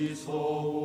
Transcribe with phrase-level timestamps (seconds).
[0.00, 0.79] Peace for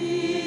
[0.00, 0.39] see.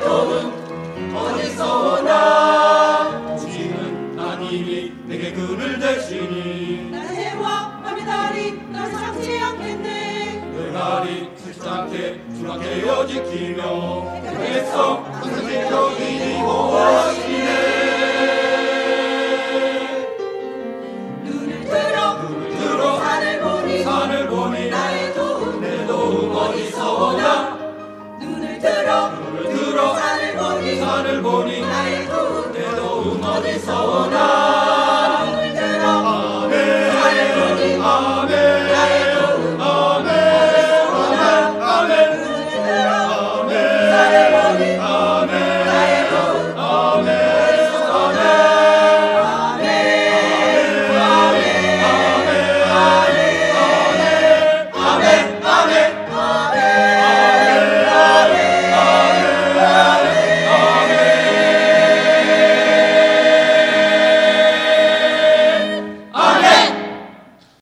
[0.00, 3.36] 돈은 어디서 오나?
[3.36, 6.90] 지은 하나님이 내게 그를 대시니.
[6.90, 10.42] 난 해와 밤의 달이 날 상치 않겠네.
[10.56, 17.25] 내 날이 슬지 않게 주랑 되어 지키며 백성 항상 지켜 이기고 하시
[33.88, 34.15] Oh.